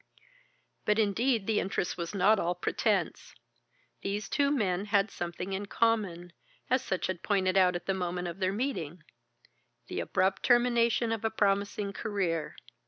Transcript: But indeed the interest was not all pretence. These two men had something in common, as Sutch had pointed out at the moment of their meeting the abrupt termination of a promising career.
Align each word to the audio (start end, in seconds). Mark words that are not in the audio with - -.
But 0.83 0.97
indeed 0.97 1.45
the 1.45 1.59
interest 1.59 1.95
was 1.95 2.15
not 2.15 2.39
all 2.39 2.55
pretence. 2.55 3.35
These 4.01 4.29
two 4.29 4.49
men 4.49 4.85
had 4.85 5.11
something 5.11 5.53
in 5.53 5.67
common, 5.67 6.33
as 6.71 6.81
Sutch 6.83 7.05
had 7.05 7.21
pointed 7.21 7.55
out 7.55 7.75
at 7.75 7.85
the 7.85 7.93
moment 7.93 8.27
of 8.27 8.39
their 8.39 8.51
meeting 8.51 9.03
the 9.89 9.99
abrupt 9.99 10.41
termination 10.41 11.11
of 11.11 11.23
a 11.23 11.29
promising 11.29 11.93
career. 11.93 12.55